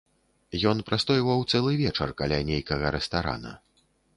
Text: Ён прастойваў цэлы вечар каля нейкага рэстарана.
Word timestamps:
Ён 0.69 0.77
прастойваў 0.87 1.45
цэлы 1.51 1.75
вечар 1.83 2.15
каля 2.23 2.41
нейкага 2.51 2.85
рэстарана. 2.97 3.53